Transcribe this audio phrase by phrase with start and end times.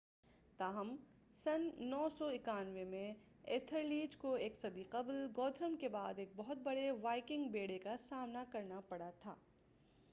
[0.59, 0.95] تاہم
[1.33, 3.13] سن 991 میں
[3.43, 8.43] ایتھلریڈ کو ایک صدی قبل گوتھرم کے بعد ایک بہت بڑے وائکنگ بیڑے کا سامنا
[8.51, 9.35] کرنا پڑا تھا